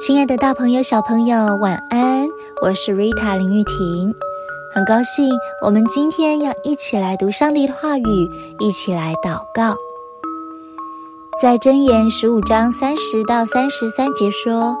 [0.00, 2.26] 亲爱的大朋友、小朋友，晚安！
[2.62, 4.14] 我是 Rita 林玉婷，
[4.74, 5.30] 很高兴
[5.62, 9.76] 我们今天要一起来读上帝的话语，一起来祷告。
[11.38, 14.74] 在箴言十五章三十到三十三节说：“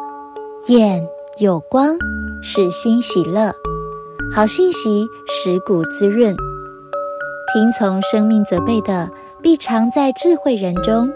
[0.68, 1.06] 眼
[1.36, 1.98] 有光，
[2.42, 3.52] 使心喜乐；
[4.34, 6.34] 好信息使骨滋润。
[7.52, 9.10] 听从生命责备的，
[9.42, 11.10] 必常在智慧人中；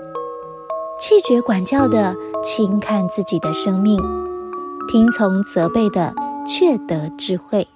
[0.99, 2.15] 气绝管教的。”
[2.47, 3.99] 轻看自己的生命，
[4.87, 6.13] 听从责备的，
[6.47, 7.67] 却得智慧。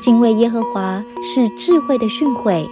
[0.00, 2.66] 敬畏耶和华是智慧的训诲，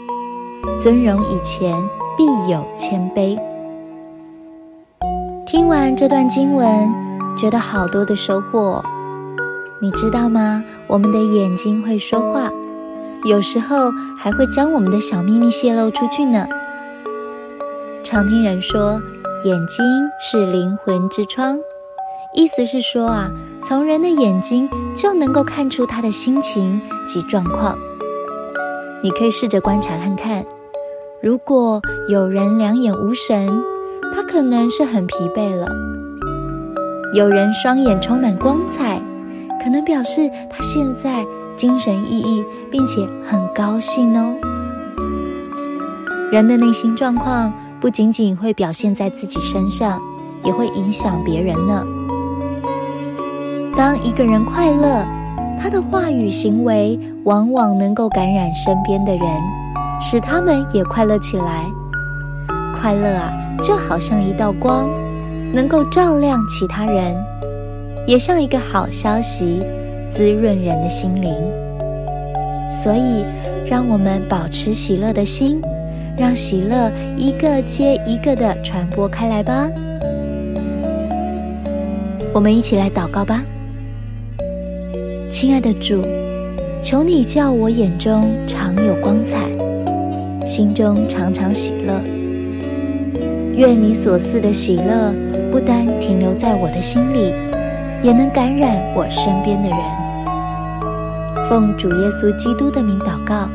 [0.80, 1.76] 尊荣以前
[2.16, 3.38] 必有谦卑。
[5.46, 6.90] 听完这段经文，
[7.36, 8.82] 觉得好多的收获。
[9.82, 10.64] 你知道吗？
[10.86, 12.50] 我们的眼睛会说话，
[13.24, 16.48] 有时候还会将我们的小秘密泄露出去呢。
[18.02, 18.98] 常听人说。
[19.44, 19.84] 眼睛
[20.20, 21.56] 是灵魂之窗，
[22.34, 23.30] 意思是说啊，
[23.62, 27.78] 从人的眼睛就能够看出他的心情及状况。
[29.00, 30.44] 你可以试着观察看看，
[31.22, 33.48] 如果有人两眼无神，
[34.12, 35.68] 他可能是很疲惫了；
[37.14, 39.00] 有人双眼充满光彩，
[39.62, 44.36] 可能表示他现在精神奕奕，并且很高兴哦。
[46.32, 47.52] 人的内心状况。
[47.80, 50.00] 不仅仅会表现在自己身上，
[50.44, 51.86] 也会影响别人呢。
[53.76, 55.06] 当一个人快乐，
[55.60, 59.20] 他的话语行为往往能够感染身边的人，
[60.00, 61.64] 使他们也快乐起来。
[62.80, 64.88] 快乐啊，就好像一道光，
[65.52, 67.16] 能够照亮其他人，
[68.06, 69.64] 也像一个好消息，
[70.08, 71.32] 滋润人的心灵。
[72.70, 73.24] 所以，
[73.64, 75.60] 让我们保持喜乐的心。
[76.18, 79.70] 让喜乐一个接一个的传播开来吧。
[82.34, 83.42] 我们一起来祷告吧，
[85.30, 86.02] 亲爱的主，
[86.82, 89.38] 求你叫我眼中常有光彩，
[90.44, 92.02] 心中常常喜乐。
[93.54, 95.14] 愿你所赐的喜乐
[95.50, 97.32] 不单停留在我的心里，
[98.02, 99.78] 也能感染我身边的人。
[101.48, 103.48] 奉主耶稣基督的名祷告，